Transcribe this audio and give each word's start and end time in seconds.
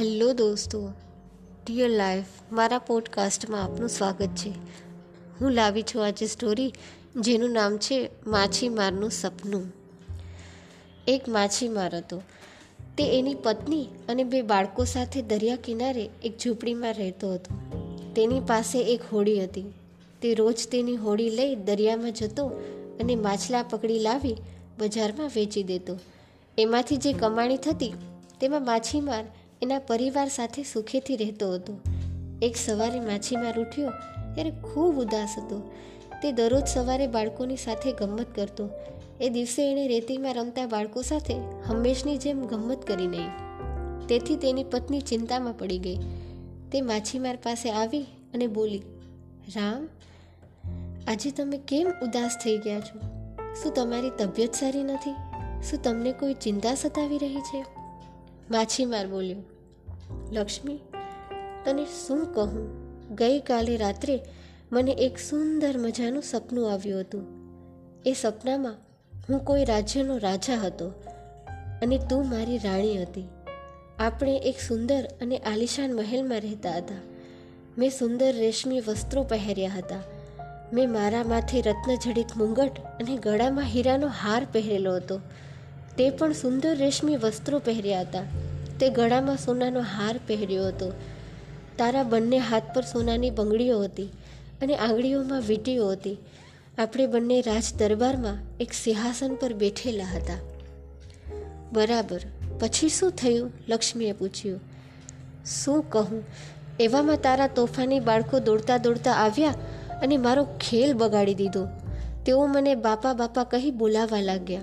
Hello 0.00 0.32
દોસ્તો, 0.32 0.92
dear 1.66 1.90
life, 1.90 2.24
મારા 2.52 2.78
પોડકાસ્ટમાં 2.78 3.62
આપનું 3.62 3.88
સ્વાગત 3.88 4.26
છે. 4.26 4.50
હું 5.40 5.50
લાવી 5.50 5.82
છું 5.82 6.06
આજે 6.06 6.26
સ્ટોરી 6.26 6.72
જેનું 7.16 7.50
નામ 7.50 7.78
છે 7.78 8.10
માછીમારનું 8.26 9.10
સપનું. 9.10 9.72
એક 11.08 11.28
માછીમાર 11.28 11.96
હતો. 11.96 12.22
તે 12.98 13.18
એની 13.18 13.34
પત્ની 13.34 13.88
અને 14.08 14.24
બે 14.24 14.42
બાળકો 14.42 14.84
સાથે 14.84 15.22
દરિયા 15.22 15.56
કિનારે 15.56 16.10
એક 16.24 16.38
ઝૂંપડીમાં 16.38 16.94
રહેતો 16.94 17.32
હતો. 17.32 17.54
તેની 18.16 18.40
પાસે 18.40 18.80
એક 18.80 19.00
હોડી 19.12 19.44
હતી. 19.44 19.64
તે 20.22 20.34
રોજ 20.34 20.68
તેની 20.68 20.96
હોડી 20.96 21.30
લઈ 21.30 21.54
દરિયામાં 21.54 22.12
જતો 22.12 22.46
અને 23.00 23.14
માછલા 23.14 23.62
પકડી 23.62 23.98
લાવી 23.98 24.36
બજારમાં 24.78 25.30
વેચી 25.36 25.62
દેતો. 25.62 25.98
એમાંથી 26.58 26.96
જે 26.96 27.12
કમાણી 27.12 27.56
થતી, 27.56 27.92
તેમાં 28.40 28.64
માછીમાર 28.64 29.24
એના 29.62 29.78
પરિવાર 29.78 30.28
સાથે 30.28 30.62
સુખેથી 30.62 31.16
રહેતો 31.16 31.52
હતો. 31.52 31.80
એક 32.42 32.56
સવારે 32.56 33.00
માછીમાર 33.00 33.60
ઉઠ્યો 33.60 33.90
ત્યારે 34.34 34.50
ખૂબ 34.50 34.96
ઉદાસ 34.96 35.34
હતો. 35.38 35.70
તે 36.22 36.32
દરરોજ 36.32 36.66
સવારે 36.66 37.06
બાળકોની 37.06 37.56
સાથે 37.56 37.92
ગમત 37.92 38.34
કરતો. 38.34 38.70
એ 39.20 39.28
દિવસે 39.28 39.70
એણે 39.70 39.88
રેતીમાં 39.88 40.34
રમતા 40.34 40.66
બાળકો 40.66 41.02
સાથે 41.02 41.34
હંમેશની 41.66 42.16
જેમ 42.16 42.46
ગમત 42.46 42.86
કરી 42.86 43.06
નહીં 43.06 43.28
તેથી 44.06 44.36
તેની 44.36 44.64
પત્ની 44.64 45.00
ચિંતામાં 45.00 45.52
પડી 45.52 45.78
ગઈ. 45.78 45.96
તે 46.72 46.80
માછીમાર 46.80 47.36
પાસે 47.36 47.70
આવી 47.70 48.02
અને 48.34 48.46
બોલી, 48.46 48.82
રામ, 49.56 49.88
આજે 51.08 51.30
તમે 51.30 51.58
કેમ 51.68 51.86
ઉદાસ 52.02 52.36
થઈ 52.44 52.58
ગયા 52.58 52.80
છો? 52.80 53.00
શું 53.54 53.74
તમારી 53.74 54.10
તબિયત 54.10 54.52
સારી 54.52 54.82
નથી? 54.82 55.14
શું 55.62 55.82
તમને 55.82 56.12
કોઈ 56.12 56.34
ચિંતા 56.34 56.74
સતાવી 56.74 57.18
રહી 57.18 57.36
છે? 57.36 57.79
માછીમાર 58.50 59.06
બોલ્યો, 59.06 59.36
લક્ષ્મી, 60.32 60.80
તને 61.64 61.84
શું 61.84 62.34
કહું? 62.34 62.90
ગઈકાલે 63.16 63.76
રાત્રે 63.76 64.24
મને 64.72 64.90
એક 64.90 65.18
સુંદર 65.18 65.78
મજાનું 65.78 66.22
સપનું 66.22 66.72
આવ્યું 66.72 67.00
હતું. 67.00 67.26
એ 68.06 68.12
સપનામાં 68.12 68.76
હું 69.28 69.44
કોઈ 69.44 69.64
રાજ્યનો 69.64 70.18
રાજા 70.18 70.56
હતો 70.56 70.88
અને 71.82 71.98
તું 71.98 72.28
મારી 72.28 72.58
રાણી 72.58 73.02
હતી. 73.02 73.28
આપણે 73.98 74.36
એક 74.36 74.60
સુંદર 74.68 75.04
અને 75.04 75.38
આલિશાન 75.38 75.94
મહેલમાં 75.94 76.40
રહેતા 76.40 76.70
હતા. 76.70 76.94
મેં 77.78 77.90
સુંદર 77.90 78.36
રેશમી 78.36 78.80
વસ્ત્રો 78.80 79.22
પહેર્યા 79.22 79.70
હતા. 79.78 79.96
મેં 80.72 80.92
મારા 80.92 81.24
માથે 81.24 81.60
રત્નજડિત 81.60 82.36
મુંગટ 82.36 82.78
અને 82.78 83.16
ગળામાં 83.16 83.64
હીરાનો 83.64 84.06
હાર 84.06 84.46
પહેરેલો 84.52 84.94
હતો. 84.94 85.20
તે 85.98 86.10
પણ 86.10 86.32
સુંદર 86.32 86.76
રેશમી 86.76 87.16
વસ્ત્રો 87.16 87.58
પહેર્યા 87.58 88.00
હતા. 88.00 88.22
તે 88.80 88.90
ગળામાં 88.90 89.36
સોનાનો 89.36 89.80
હાર 89.80 90.20
પહેર્યો 90.26 90.66
હતો. 90.66 90.92
તારા 91.78 92.02
બંને 92.02 92.38
હાથ 92.38 92.62
પર 92.74 92.82
સોનાની 92.82 93.30
બંગડીઓ 93.30 93.82
હતી 93.82 94.08
અને 94.62 94.76
આંગળીઓમાં 94.76 95.40
વીંટીઓ 95.40 95.88
હતી. 95.88 96.18
આપણે 96.78 97.06
બંને 97.06 97.40
રાજ 97.40 97.62
દરબારમાં 97.78 98.36
એક 98.60 98.72
સિંહાસન 98.72 99.34
પર 99.34 99.52
બેઠેલા 99.52 100.04
હતા. 100.04 100.34
બરાબર. 101.72 102.20
પછી 102.60 102.88
શું 102.88 103.10
થયું? 103.10 103.52
લક્ષ્મીએ 103.68 104.12
પૂછ્યું. 104.12 104.60
શું 105.62 105.90
કહું? 105.90 106.24
એવામાં 106.80 107.16
તારા 107.16 107.46
તોફાની 107.46 108.00
બાળકો 108.00 108.38
દોડતા 108.38 108.76
દોડતા 108.76 109.12
આવ્યા 109.12 109.54
અને 110.02 110.16
મારો 110.16 110.44
ખેલ 110.44 110.94
બગાડી 110.94 111.34
દીધો. 111.34 111.66
તેઓ 112.26 112.46
મને 112.46 112.74
બાપા 112.74 113.12
બાપા 113.12 113.44
કહી 113.44 113.70
બોલાવા 113.70 114.20
લાગ્યા. 114.20 114.60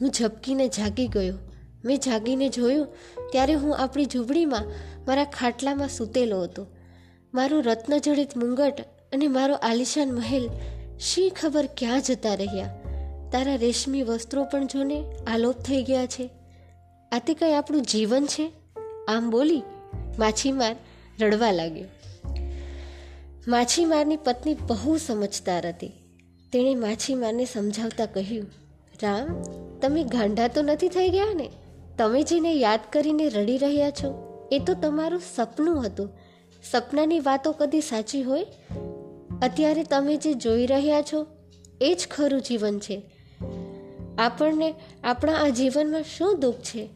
હું 0.00 0.10
ઝબકીને 0.10 0.68
જાગી 0.68 1.06
ગયો. 1.08 1.38
મેં 1.84 1.98
જાગીને 1.98 2.48
જોયું 2.48 2.86
ત્યારે 3.32 3.54
હું 3.54 3.76
આપણી 3.76 4.04
ઝૂંપડીમાં 4.04 4.64
મારા 5.06 5.24
ખાટલામાં 5.24 5.88
સૂતેલો 5.88 6.42
હતો. 6.42 6.66
મારું 7.34 7.64
રત્નજડિત 7.64 8.36
મુંગટ 8.36 8.80
અને 9.12 9.28
મારો 9.28 9.54
આલિશાન 9.54 10.12
મહેલ 10.12 10.50
શી 11.00 11.30
ખબર 11.30 11.68
ક્યાં 11.76 12.02
જતા 12.02 12.34
રહ્યા? 12.34 12.76
તારા 13.32 13.54
રેશમી 13.54 14.02
વસ્ત્રો 14.02 14.44
પણ 14.44 14.66
જોને 14.66 15.04
આલોપ 15.26 15.56
થઈ 15.56 15.82
ગયા 15.82 16.06
છે. 16.06 16.30
આ 17.12 17.18
તે 17.18 17.34
કંઈ 17.34 17.52
આપણું 17.52 17.82
જીવન 17.82 18.26
છે? 18.26 18.52
આમ 19.08 19.30
બોલી 19.30 19.62
માછીમાર 20.18 20.76
રડવા 21.20 21.52
લાગ્યો. 21.52 21.88
માછીમારની 23.48 24.16
પત્ની 24.16 24.54
બહુ 24.54 24.96
સમજદાર 24.96 25.66
હતી. 25.66 25.88
તેણે 26.52 26.74
માછીમારને 26.74 27.44
સમજાવતા 27.44 28.06
કહ્યું, 28.06 28.46
રામ 29.02 29.42
તમે 29.82 30.04
ગાંડા 30.04 30.48
તો 30.48 30.62
નથી 30.62 30.88
થઈ 30.88 31.08
ગયા 31.08 31.34
ને? 31.34 31.50
તમે 31.98 32.22
જેને 32.22 32.52
યાદ 32.52 32.80
કરીને 32.92 33.28
રડી 33.28 33.58
રહ્યા 33.58 33.90
છો, 33.90 34.30
એ 34.52 34.58
તો 34.58 34.74
તમારું 34.74 35.20
સપનું 35.34 35.86
હતું. 35.86 36.08
સપનાની 36.70 37.20
વાતો 37.20 37.52
કદી 37.52 37.80
સાચી 37.80 38.22
હોય? 38.22 38.46
અત્યારે 39.42 39.84
તમે 39.84 40.16
જે 40.16 40.34
જોઈ 40.34 40.66
રહ્યા 40.66 41.02
છો, 41.02 41.26
એ 41.80 41.94
જ 41.94 42.08
ખરું 42.10 42.40
જીવન 42.40 42.78
છે. 42.78 43.02
આપણને, 44.18 44.74
આપણા 45.04 45.32
આ 45.32 45.48
જીવનમાં 45.48 46.02
શું 46.02 46.40
દુઃખ 46.40 46.54
છે? 46.54 46.88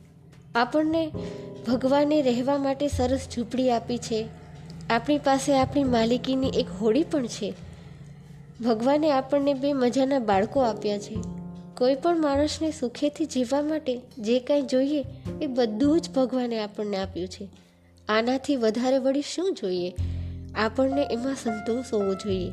આપણને 0.55 1.13
ભગવાને 1.69 2.23
રહેવા 2.23 2.59
માટે 2.59 2.89
સરસ 2.89 3.21
ઝૂંપડી 3.35 3.71
આપી 3.71 3.99
છે. 3.99 4.29
આપણી 4.91 5.19
પાસે 5.19 5.59
આપણી 5.59 5.85
માલિકીની 5.85 6.49
એક 6.49 6.67
હોડી 6.81 7.03
પણ 7.03 7.27
છે. 7.27 7.55
ભગવાને 8.65 9.11
આપણને 9.11 9.55
બે 9.55 9.73
મજાના 9.73 10.19
બાળકો 10.19 10.61
આપ્યા 10.61 10.99
છે. 10.99 11.44
કોઈ 11.79 11.95
પણ 11.95 12.21
માણસને 12.21 12.71
સુખેથી 12.71 13.27
જીવવા 13.27 13.63
માટે 13.63 14.01
જે 14.19 14.41
કાંઈ 14.41 14.63
જોઈએ 14.63 15.05
એ 15.43 15.47
બધું 15.47 16.01
જ 16.01 16.11
ભગવાને 16.11 16.63
આપણને 16.63 16.97
આપ્યું 16.97 17.29
છે. 17.29 17.49
આનાથી 18.09 18.57
વધારે 18.57 18.99
વળી 18.99 19.23
શું 19.23 19.55
જોઈએ? 19.55 19.95
આપણને 20.55 21.07
એમાં 21.11 21.35
સંતોષ 21.35 21.85
હોવો 21.93 22.15
જોઈએ. 22.15 22.51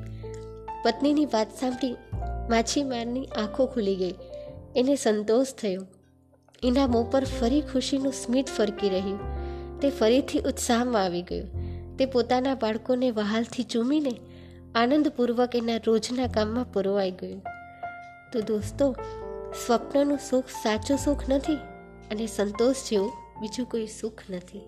પત્નીની 0.84 1.26
વાત 1.26 1.48
સાંભળી 1.60 1.96
માછીમારની 2.50 3.26
આંખો 3.26 3.66
ખુલી 3.66 3.96
ગઈ. 3.96 4.14
એને 4.76 4.96
સંતોષ 4.96 5.48
થયો. 5.48 5.88
એના 6.64 6.88
મોં 6.88 7.12
પર 7.12 7.24
ફરી 7.24 7.62
ખુશીનું 7.62 8.14
સ્મિત 8.14 8.46
ફરકી 8.46 8.90
રહ્યું. 8.90 9.20
તે 9.80 9.90
ફરીથી 9.90 10.40
ઉત્સાહમાં 10.40 11.04
આવી 11.04 11.22
ગયો. 11.22 11.48
તે 12.00 12.06
પોતાના 12.06 12.56
બાળકોને 12.56 13.12
વહાલથી 13.12 13.64
ચૂમીને 13.64 14.12
આનંદપૂર્વક 14.76 15.56
એના 15.56 15.78
રોજના 15.88 16.28
કામમાં 16.28 16.74
પુરવાઈ 16.74 17.12
ગયું. 17.12 17.42
તો 18.32 18.42
દોસ્તો 18.42 18.86
સ્વપ્નનું 19.66 20.20
સુખ 20.20 20.50
સાચું 20.64 20.98
સુખ 20.98 21.24
નથી 21.30 21.60
અને 22.12 22.26
સંતોષ 22.28 22.90
જેવું 22.90 23.12
બીજું 23.42 23.66
કોઈ 23.66 23.88
સુખ 23.88 24.24
નથી. 24.30 24.66